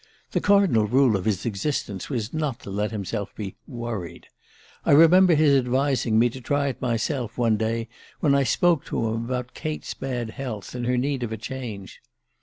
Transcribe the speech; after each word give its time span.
The 0.31 0.41
cardinal 0.41 0.87
rule 0.87 1.15
of 1.15 1.25
his 1.25 1.45
existence 1.45 2.09
was 2.09 2.33
not 2.33 2.59
to 2.61 2.71
let 2.71 2.89
himself 2.89 3.35
be 3.35 3.55
'worried.'.. 3.67 4.25
I 4.83 4.93
remember 4.93 5.35
his 5.35 5.55
advising 5.55 6.17
me 6.17 6.27
to 6.31 6.41
try 6.41 6.69
it 6.69 6.81
myself, 6.81 7.37
one 7.37 7.55
day 7.55 7.87
when 8.19 8.33
I 8.33 8.41
spoke 8.41 8.83
to 8.85 9.09
him 9.09 9.25
about 9.25 9.53
Kate's 9.53 9.93
bad 9.93 10.31
health, 10.31 10.73
and 10.73 10.87
her 10.87 10.97
need 10.97 11.21
of 11.21 11.31
a 11.31 11.37
change. 11.37 12.01